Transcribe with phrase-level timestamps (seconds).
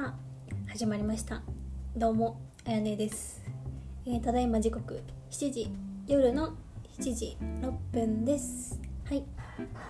[0.00, 0.14] さあ
[0.70, 1.42] 始まりました。
[1.96, 3.42] どうもあやねです、
[4.06, 5.68] えーただいま時刻7時
[6.06, 6.54] 夜の
[7.00, 8.78] 7時6分です。
[9.06, 9.24] はい。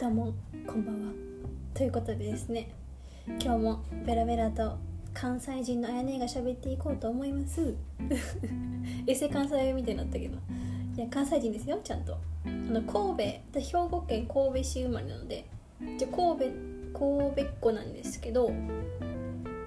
[0.00, 0.32] どうも
[0.66, 1.12] こんばんは。
[1.75, 2.71] ということでですね
[3.26, 4.79] 今日もベラベラと
[5.12, 7.75] 関西人のあやねが喋っていこうと思います。
[9.06, 10.38] エセ関西みたいになったけど。
[10.96, 12.14] いや関西人ですよちゃんと。
[12.14, 12.18] あ
[12.48, 15.45] の神戸兵庫県神戸市生まれなので。
[15.98, 18.50] じゃ神戸神戸っ子なんですけど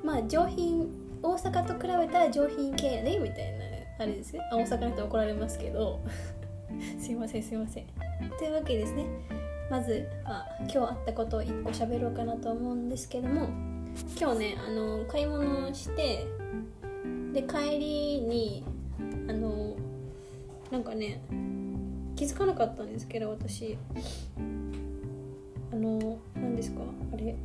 [0.04, 0.90] まあ上品
[1.22, 4.40] 大阪と比べたら上品系やねみたいなあれですね。
[4.52, 6.00] 大阪の人怒られますけど。
[6.98, 7.86] すいませんすいません。
[8.40, 9.06] というわけですね。
[9.70, 13.48] まずは今日あったことを1個喋ろうかなと思うんですけども。
[14.20, 16.26] 今日ねあの買い物をして
[17.34, 18.64] で帰りに
[19.28, 19.76] あの
[20.72, 21.22] なんかね
[22.16, 23.78] 気づかなかったんですけど私。
[25.74, 26.82] あの何ですか
[27.14, 27.36] あれ。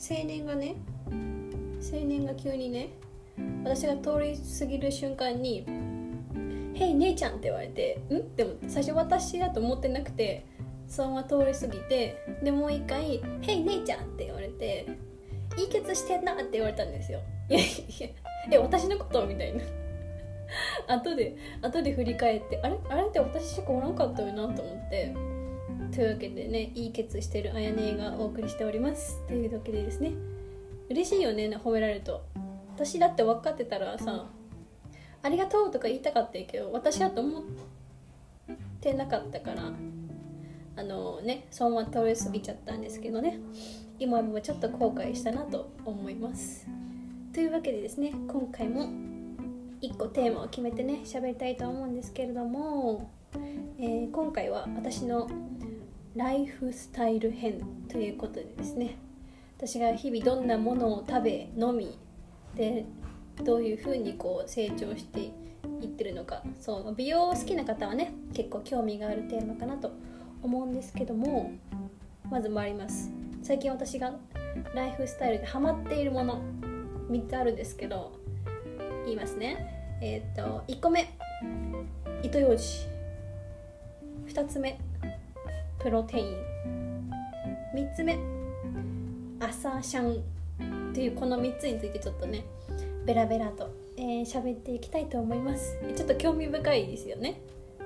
[0.00, 0.76] 青年がね
[1.82, 2.90] 青年が急にね
[3.64, 5.64] 私が通り過ぎる瞬間に
[6.74, 10.44] 「へい姉ちゃん」って言われて「ん?」って思って最初私だと思ってなくて
[10.86, 14.86] そのまま通り過ぎてでもう一回「へい姉ちゃん」って言われて
[15.58, 17.20] 「いいケツしてんな」って言われたんですよ。
[17.48, 17.62] いやい
[18.00, 18.08] や
[18.50, 19.26] え私のこと？
[19.26, 19.62] みたいな。
[20.86, 22.76] 後で後で振り返ってあれ？
[22.88, 25.14] あれって私しかおらんかったよなと思って。
[25.94, 29.20] というわけでねいいケツしてるあやねがお送りしております。
[29.26, 30.12] というわけでですね。
[30.92, 32.24] 嬉しいよね褒められると。
[32.74, 34.26] 私だって分かってたらさ
[35.22, 37.42] ありがとうとか言いたかったけど私だと思っ
[38.80, 39.72] てなかったから
[40.76, 43.38] あのねそのまま通り過ぎちゃったんですけどね。
[43.98, 46.66] 今もちょっと後悔したなと思います。
[47.32, 48.88] というわけでですね今回も
[49.80, 53.10] 1個テーマを決めてね喋りたいと思うんですけれども、
[53.78, 55.30] えー今回は私の
[56.14, 58.96] ライフスタイル編ということでですね
[59.64, 61.96] 私が日々どんなものを食べ飲み
[62.56, 62.84] で
[63.44, 65.20] どういうふうにこう成長して
[65.80, 66.42] いってるのか。
[66.60, 69.92] そう美容好きな方はね結構興味があるテーマかなと
[70.42, 71.52] 思うんですけども
[72.28, 73.12] まず回ります。
[73.44, 74.12] 最近私が
[74.74, 76.42] ライフスタイルでハマっているもの
[77.08, 78.18] 3つあるんですけど
[79.04, 80.00] 言いますね。
[80.02, 81.08] えっ、と1個目。
[82.24, 82.64] 糸ようじ。
[84.26, 84.80] 2つ目。
[85.78, 87.10] プロテイン。
[87.76, 88.41] 3つ目。
[89.42, 92.44] 朝シャンというこの3つについてちょっとね
[93.04, 95.76] ベラベラとえー喋、っていきたいと思います。
[95.94, 97.40] ちょっと興味深いですよね。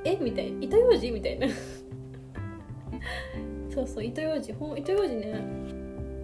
[0.05, 0.62] えみたいな。
[0.62, 1.49] 糸ようじみたいな。
[3.75, 4.53] そうそう糸ようじ。
[4.53, 5.34] ほ糸ようじね。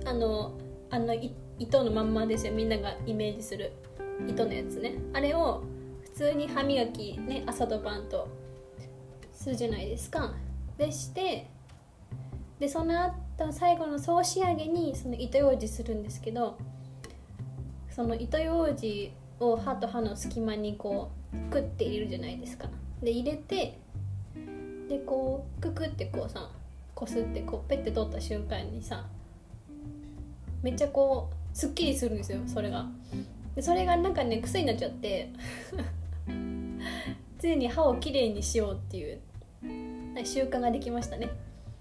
[0.04, 0.52] あの
[0.88, 1.14] あの
[1.58, 2.52] 糸のまんまですよ。
[2.52, 3.72] みんながイメージする
[4.28, 4.94] 糸のやつね。
[5.12, 5.64] あれを
[6.04, 8.28] 普通に歯磨きね朝と晩と
[9.32, 10.34] するじゃないですか。
[10.78, 11.48] でして
[12.60, 13.14] でその
[13.46, 16.58] 後最後の総仕上げにその糸ようじするんですけど
[17.90, 22.68] その糸ようじを歯と歯の隙間にこうクッて入れるじゃないですか。
[23.02, 23.78] で入れて
[24.88, 26.50] でこうククってこうさ
[26.94, 29.06] こすってこうペッて取った瞬間にさ
[30.62, 32.86] めっちゃこうすっきりするんですよそれが。
[33.54, 35.30] でそれがなんかね癖になっちゃって
[37.40, 39.20] 常に歯をきれいにしようっていう
[40.24, 41.28] 習慣ができましたね。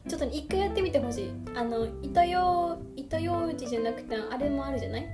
[0.08, 1.32] ちょっと一回やってみてほしい。
[1.56, 5.08] あの糸よう糸ようじじゃなくてあれもあるじゃない？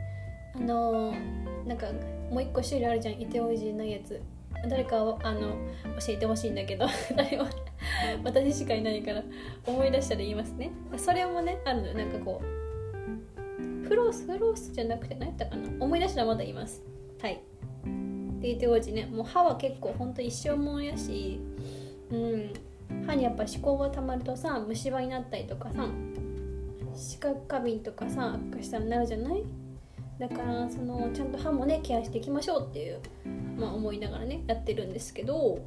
[0.56, 1.14] あの
[1.66, 1.88] なんか
[2.32, 3.22] もう一個種類あるじゃん。
[3.22, 4.22] 糸ようじのやつ。
[4.70, 6.86] 誰かをあの教えてほしいんだけど。
[7.16, 7.46] 誰も
[8.24, 9.24] 私しかいないから
[9.66, 10.72] 思い出したら言いますね。
[10.98, 15.70] それもねあるのなんかこうフロースフロースじゃなくて何やったかな？
[15.84, 16.82] 思い出したらまだ言います。
[17.22, 17.42] はい
[18.40, 19.06] で糸ようじね。
[19.06, 21.40] もう歯は結構ほんと一生もんやし
[22.12, 22.54] うん。
[23.06, 25.88] 歯にやっぱ歯垢がたまるとさ虫歯になったりとかさ
[26.96, 29.44] 歯科過敏とかさ悪化したらなるじゃない？
[30.20, 33.00] だからそのちゃんと歯もねケアしていきましょうっていう、
[33.58, 35.60] まあ、思いながらねやってるんですけど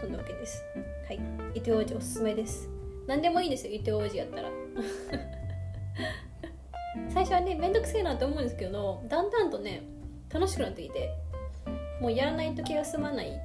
[0.00, 0.62] そんなわけです。
[1.06, 1.20] はい。
[1.54, 2.68] 糸ようじおすすめです。
[3.06, 4.50] 何でもいいですよ糸ようじやったら。
[7.10, 9.82] 最初はねめんどくせえなと思うんですけどだんだんとね
[10.30, 11.10] 楽しくなってきて
[12.00, 13.40] もうやらないと気が済まない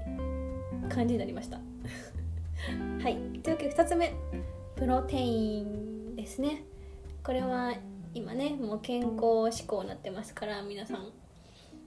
[0.90, 1.60] 感じになりました
[3.48, 4.14] というわけで2つ目
[4.76, 6.64] プロテインですね。
[7.24, 7.74] これは
[8.14, 11.08] 今ねもう健康志向になってますから皆さん。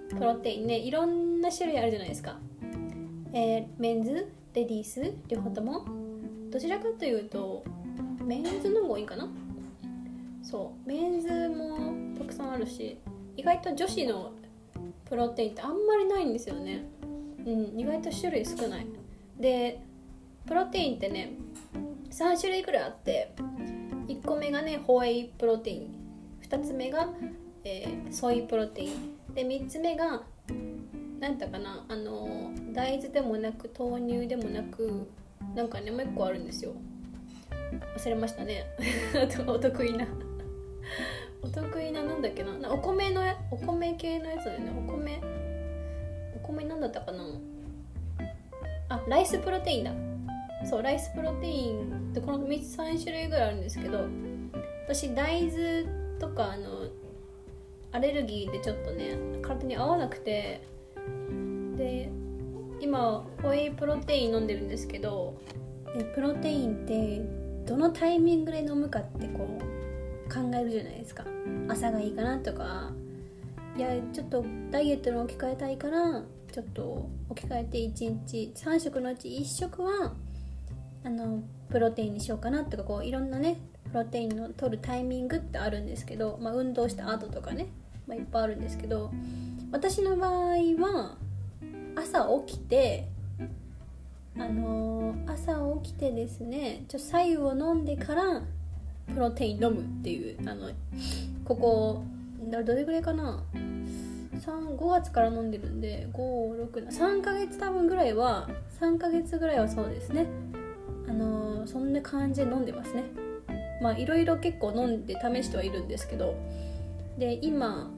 [0.08, 2.38] プロテインねいろんな種類あるじゃないですか。
[3.34, 5.84] えーメンズレディース両方とも。
[6.50, 7.62] どちらかというと
[8.24, 9.28] メンズの方がいいかな？
[10.42, 12.96] そうメンズもたくさんあるし
[13.36, 14.32] 意外と女子の
[15.04, 16.86] プロテインってあんまりないんですよね。
[17.44, 18.86] うん意外と種類少ない。
[19.38, 19.82] で
[20.46, 21.32] プロテインってね
[22.10, 23.32] 3種類くらいあって
[24.08, 25.94] 1個目がねホエイプロテイン
[26.48, 27.08] 2つ目が、
[27.64, 30.22] えーソイプロテインで3つ目が
[31.20, 35.08] 何だかなあの大豆でもなく豆乳でもなく
[35.54, 36.72] なんかねもう1個あるんですよ。
[37.96, 38.64] 忘れましたね。
[39.46, 40.06] お得意な。
[41.42, 44.72] お得意ななんだっけなお米のお米系のやつだよね。
[44.76, 45.20] お米
[46.34, 47.24] お米なんだったかな。
[48.88, 50.09] あライスプロテインだ。
[50.64, 54.06] そうライスプロテインってこの3つ3種類ぐらいあるんですけど
[54.84, 55.84] 私大豆
[56.18, 56.88] とかあの
[57.92, 60.62] アレルギーでちょっとね体に合わなくて
[61.76, 62.10] で
[62.80, 65.40] 今ホエイプロテイン飲んでるんですけど
[65.96, 67.20] でプロテインって
[67.66, 71.24] どのタイミングで飲むかってこう考えるじゃないですか。
[71.68, 72.92] 朝がいいかなとか
[73.76, 76.22] いやちょっとダイエットに置き換えたいから
[76.52, 80.12] ちょっと置き換えて1日3食のうち1食は
[81.04, 83.58] あのプロテインにしようかなとかこういろんなね
[83.90, 87.68] プロテインの取るタイミングってあるんですけど、まあ、運動した後とかね、
[88.06, 89.10] まあ、いっぱいあるんですけど
[89.72, 90.32] 私の場合
[90.78, 91.16] は
[91.96, 93.08] 朝起きて
[94.36, 98.42] あのー、朝起きてですねちょ白湯を飲んでから
[99.12, 100.70] プロテイン飲むっていうあの
[101.44, 102.04] ここ
[102.48, 103.42] どれぐらいかな
[104.32, 108.48] ？5月から飲んでるんで563ヶ月多分ぐらいは
[108.80, 110.26] 3ヶ月ぐらいはそうですね。
[111.10, 113.04] あのー、そんな感じで飲んでますね。
[113.82, 116.34] まあいろいろ結構飲んで試してはいるんですけど。
[117.18, 117.90] で今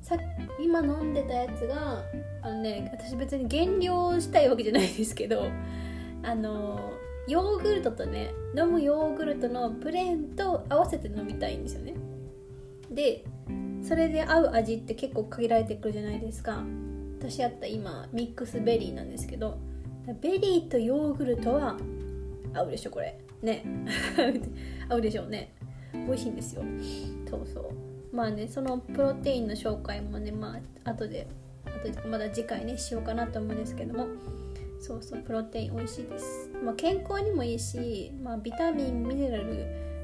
[0.00, 0.16] さ
[0.60, 2.04] 今飲んでたやつが
[2.42, 5.48] あのね私別に減量したいわけじゃないですけど
[6.22, 6.92] あの
[7.26, 11.94] ヨーグルトとね飲むヨーグルトのプレーンと合わせて飲みたいんですよね。
[12.90, 13.24] で
[13.82, 16.62] それで合う味って結構限られてくるじゃないですか。
[17.18, 19.58] 私やった今ミックスベリーなんですけど
[20.20, 21.76] ベリーとヨーグルトは
[22.54, 23.18] 合うでしょこれ。
[23.42, 23.64] ね。
[24.88, 25.52] 合うでしょうね。
[25.92, 26.62] 美味しいんですよ。
[27.28, 28.16] そうそう。
[28.16, 31.26] まあねそのプロテインの紹介もねまあ後で
[31.64, 34.06] 後でまだ次回ねしようかなと思うんですけども。
[34.82, 39.54] そうそうプロテイン美味しいです、まあ、健康にもいいし、まあ、ビタミンミネラル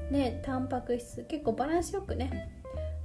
[0.09, 2.49] ねタンパク質結構バランスよくね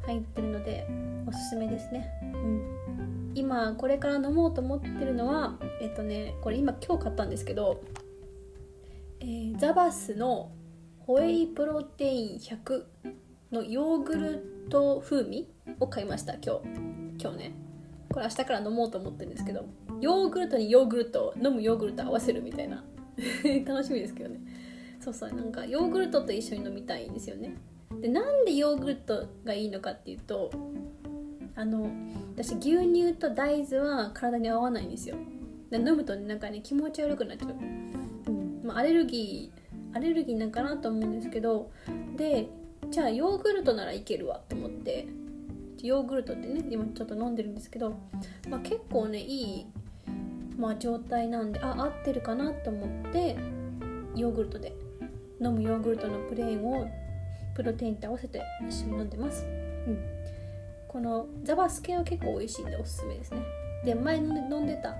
[0.07, 0.87] 入ってるので
[1.27, 2.13] おすすめですね。
[2.23, 3.33] うん。
[3.35, 7.83] 今これから飲もうと思ってるのはえっとねこれ今今日買ったんですけど、
[9.57, 10.51] ザバスの
[10.99, 12.83] ホエイプロテイン100
[13.53, 15.49] のヨーグルト風味
[15.79, 17.21] を買いました今日。
[17.21, 17.53] 今日ね。
[18.13, 19.65] これ明日から飲もうと思ってるんですけど。
[20.01, 22.85] ヨーグルトにヨーグルト飲むヨーグルト合わせるみたいな。
[23.65, 24.41] 楽しみですけどね。
[24.99, 25.33] そうそう。
[25.33, 27.55] なんかヨーグルトと一緒に飲みたいんですよね。
[28.01, 30.51] でなんでヨーグルトがいいのかっていうと
[31.55, 31.89] あの
[32.35, 35.17] 私牛乳と大豆は体に合わないんですよ。
[35.71, 38.04] で飲むと、ね、なんかね気持ち悪くなっちゃう。
[38.65, 41.71] まあ、アレルギーアレルギーなんかなと思うんですけど
[42.17, 42.49] で
[42.91, 45.07] じゃあヨーグルトならいけるわと思って
[45.83, 47.91] ヨーグルトってね今ちょっと飲んでるんですけど、
[48.49, 49.67] まあ、結構ねいい、
[50.57, 53.37] まあ、状態なんであ合ってるかなと思って
[54.17, 54.75] ヨーグルトで
[55.41, 56.89] 飲むヨーグルトのプレーンを
[57.55, 59.99] プロテインと合わせて一緒に飲んでます、うん、
[60.89, 63.64] このザバス系は結構美味しいんでおすすめですね。
[63.85, 64.25] で前飲
[64.61, 64.97] んでた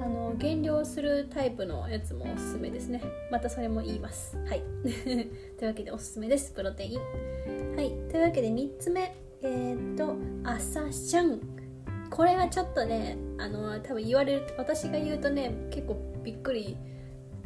[0.00, 3.02] あの減量するタイプのやつもおすすめですね。
[3.30, 4.36] またそれも言います。
[4.46, 4.62] はい。
[5.58, 6.52] というわけでおすすめです。
[6.52, 7.00] プロテイン。
[7.76, 7.90] はい。
[8.10, 9.14] というわけで3つ目。
[9.42, 11.40] えー、っと朝シャン。
[12.10, 16.76] これはちょっとねあの多分言われる私が言うとね結構びっくり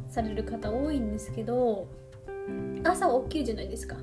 [0.08, 1.86] される方多いんですけど
[2.82, 3.96] 朝起きるじゃないですか。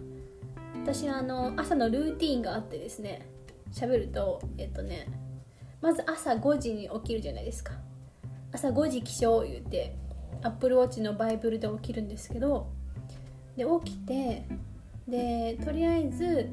[0.84, 3.28] 私はあの朝のルーティンがあってですね
[3.72, 5.08] 喋るとえっとね
[5.82, 7.74] まず朝5時に起きるじゃないですか。
[8.54, 9.96] 朝5時起床言うて
[10.44, 12.68] アップルウォッチのバイブルで起きるんですけど
[13.56, 14.46] で起きて
[15.08, 16.50] でとりあえず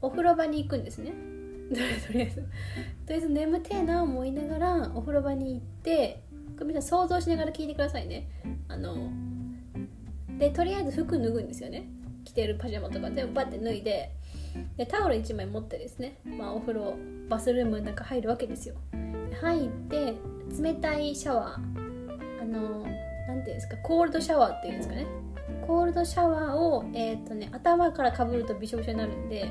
[0.00, 1.12] お風呂場に行くんですね。
[1.70, 1.74] と
[2.12, 2.36] りあえず。
[2.36, 2.42] と
[3.08, 6.22] りあえず眠てえな思いながらお風呂場に行って
[6.54, 8.28] これ皆さん想像しながら聞いてくださいね。
[8.68, 9.10] あの
[10.38, 11.88] でとりあえず服脱ぐんですよね。
[12.24, 14.17] 着てるパジャマとか全部バッて脱いで。
[14.76, 16.96] でタオル1枚持ってですね、まあ、お風呂
[17.28, 18.76] バスルームの中入るわけですよ。
[19.40, 20.14] 入って
[20.60, 22.84] 冷たいシャワーあの
[23.28, 25.06] 何ていうんですかコールドシャワーっていうんですかね。
[25.66, 29.50] コールドシャワーを、えーとね、頭からかぶるとびしょびしょになるんで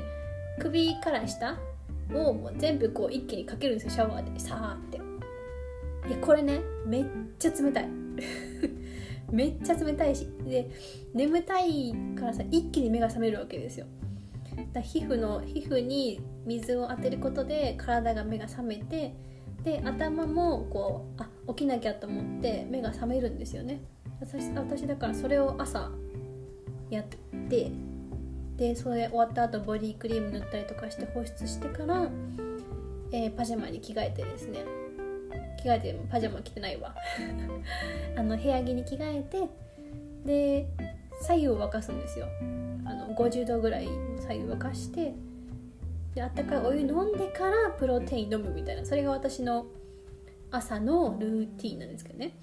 [0.58, 1.56] 首から下
[2.12, 4.40] をもう全部こう一気にかけるんですよシャワーで。
[4.40, 4.98] さーって。
[6.08, 7.04] いやこれねめっ
[7.38, 7.88] ちゃ冷たい。
[9.30, 10.28] めっちゃ冷たいし。
[10.44, 10.70] で
[11.14, 13.86] 眠たいからさ一気に目が覚めるわけですよ。
[14.72, 19.14] だ皮膚の皮膚に水を当てることで体が目が覚めて
[19.62, 23.80] で頭もこうあ起きなきゃと思って目が覚めるんですよね。
[24.20, 25.90] 私私だからそれを朝
[26.90, 27.04] やっ
[27.48, 27.70] て
[28.56, 32.08] でそれ終わった後ボディクリーム塗ったりとかして保湿してから
[33.10, 34.64] えー、パジャマに着替えてですね。
[35.62, 36.94] 着替えてパジャマ着てないわ。
[38.16, 39.48] あの部屋着に着替えて
[40.24, 40.66] で
[41.22, 42.26] 左右を沸かすんですよ。
[43.14, 43.88] 50度ぐらい
[44.20, 45.14] 左右沸かして
[46.14, 49.66] であったかいお湯飲んでからプロテイン飲むみたいなそれが私の
[50.50, 52.38] 朝のルーティンなんですけどね。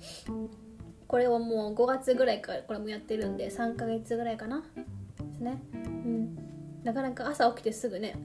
[1.07, 4.63] これをもう5月ぐらいからこれもやってるんで3ヶ月ぐらいかな
[5.17, 5.61] ですね。
[5.73, 6.37] うん。
[6.83, 8.15] なかなか朝起きてすぐね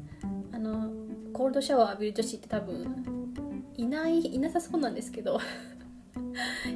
[0.53, 0.91] あの
[1.33, 5.39] コールドシャワー浴びる女子って多分いないいなさそうなんですけど。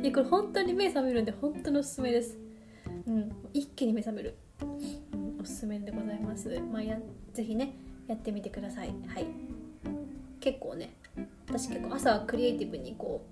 [0.03, 2.39] いやこれ本当に目覚めるんで本当におすすめです。
[3.07, 3.31] うん。
[3.53, 4.37] 一気に目覚める、
[5.65, 6.61] すめでございます。
[6.71, 6.99] まあや
[7.33, 7.75] ぜひね
[8.07, 8.89] やってみてください。
[9.09, 9.27] はい。
[10.39, 10.95] 結構ね
[11.49, 13.25] 私結構朝はクリエイティブにこ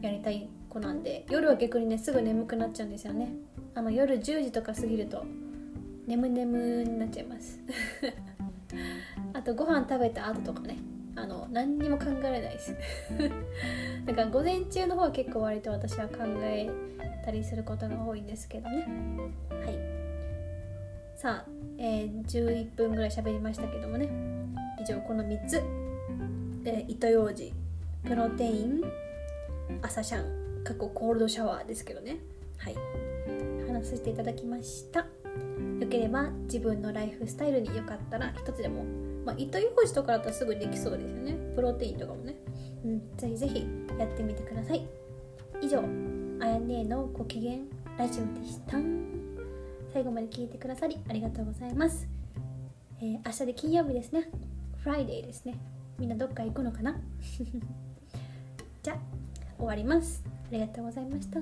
[0.00, 3.32] うやりたい子なんで夜は逆にねすぐ眠くなっちゃうんですよね。
[3.74, 5.24] あの夜10時とか過ぎると
[6.06, 7.58] 眠眠になっちゃいます。
[9.34, 10.76] あとご飯食べた後とかね
[11.16, 12.76] あの何にも考えられないです。
[14.06, 16.70] だから午前中の方は結構割と私は考え
[17.24, 18.86] たりすることが多いんですけどね。
[19.50, 20.01] はい。
[21.22, 24.08] さあ、えー、11分ぐらい喋りましたけどもね。
[24.80, 25.62] 以上この3つ、
[26.64, 27.54] えー、糸ようじ
[28.02, 28.82] プロテイン。
[29.82, 30.64] 朝シャン。
[30.64, 32.18] 過去コールドシャワーですけどね。
[32.56, 32.74] はい。
[33.68, 34.98] 話させていただきました。
[34.98, 35.06] よ
[35.88, 38.82] ければ自分のライフスタイルによかったら一つでも。
[39.24, 41.36] まあ、糸ようじとかだったらすぐできそうですよね。
[41.54, 42.34] プロテインとかもね、
[42.84, 43.64] うん、ぜひぜひ
[43.96, 44.84] やってみてください。
[45.60, 45.84] 以上
[46.40, 47.58] あやねえのご機嫌
[47.96, 49.21] ラジオでした。
[49.92, 52.08] 最後まで聞いてくださりありがとうございます、
[53.00, 54.28] えー、明日で金曜日ですね。
[54.82, 55.54] Friday ですね。
[55.98, 57.00] みんなどっか行くのかな？
[58.82, 58.98] じゃあ
[59.58, 60.24] 終わります。
[60.26, 61.38] ありがとうございました。